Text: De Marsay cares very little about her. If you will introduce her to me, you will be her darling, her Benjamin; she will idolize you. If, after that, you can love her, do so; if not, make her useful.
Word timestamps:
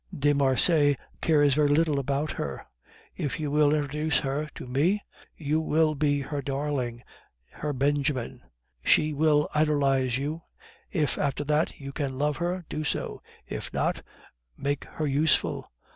De 0.17 0.33
Marsay 0.33 0.95
cares 1.21 1.53
very 1.53 1.67
little 1.69 1.99
about 1.99 2.31
her. 2.31 2.65
If 3.15 3.39
you 3.39 3.51
will 3.51 3.71
introduce 3.71 4.21
her 4.21 4.49
to 4.55 4.65
me, 4.65 4.99
you 5.37 5.61
will 5.61 5.93
be 5.93 6.21
her 6.21 6.41
darling, 6.41 7.03
her 7.51 7.71
Benjamin; 7.71 8.41
she 8.83 9.13
will 9.13 9.47
idolize 9.53 10.17
you. 10.17 10.41
If, 10.89 11.19
after 11.19 11.43
that, 11.43 11.79
you 11.79 11.91
can 11.91 12.17
love 12.17 12.37
her, 12.37 12.65
do 12.67 12.83
so; 12.83 13.21
if 13.47 13.71
not, 13.73 14.01
make 14.57 14.85
her 14.85 15.05
useful. 15.05 15.69